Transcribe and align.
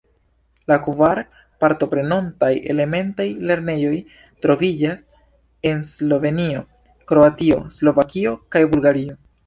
La 0.71 0.77
kvar 0.85 1.19
partoprenontaj 1.63 2.49
elementaj 2.75 3.27
lernejoj 3.51 3.93
troviĝas 4.47 5.07
en 5.75 5.87
Slovenio, 5.93 6.67
Kroatio, 7.13 7.65
Slovakio 7.81 8.39
kaj 8.57 8.69
Bulgario. 8.77 9.21